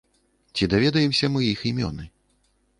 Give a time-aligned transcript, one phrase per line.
[0.55, 2.03] Ці даведаемся мы іх імёны?